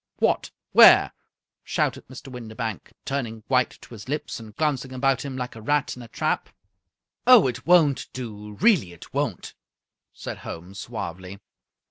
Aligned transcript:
"What! 0.17 0.49
where?" 0.71 1.11
shouted 1.63 2.07
Mr. 2.07 2.29
Windibank, 2.29 2.93
turning 3.05 3.43
white 3.47 3.77
to 3.81 3.89
his 3.93 4.09
lips, 4.09 4.39
and 4.39 4.55
glancing 4.55 4.93
about 4.93 5.23
him 5.23 5.37
like 5.37 5.55
a 5.55 5.61
rat 5.61 5.95
in 5.95 6.01
a 6.01 6.07
trap." 6.07 6.49
Oh, 7.27 7.45
it 7.45 7.67
won't 7.67 8.07
do— 8.11 8.55
^really 8.55 8.93
it 8.93 9.13
won't," 9.13 9.53
said 10.11 10.39
Holmes, 10.39 10.79
suavely. 10.79 11.39